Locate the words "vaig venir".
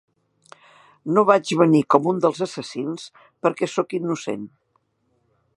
1.31-1.83